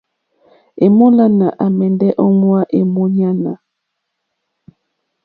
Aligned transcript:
Èmólánà 0.85 1.47
àmɛ́ndɛ́ 1.65 2.09
ō 2.23 2.25
ŋwá 2.39 2.59
èmúɲánà. 2.79 3.51